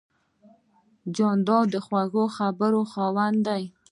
جانداد 1.15 1.65
د 1.73 1.75
خوږې 1.85 2.25
خبرې 2.37 2.83
خاوند 2.91 3.37
دی. 3.47 3.63